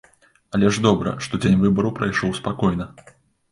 Але 0.57 0.69
ж 0.77 0.81
добра, 0.85 1.13
што 1.27 1.41
дзень 1.45 1.59
выбараў 1.67 1.95
прайшоў 2.01 2.35
спакойна. 2.41 2.85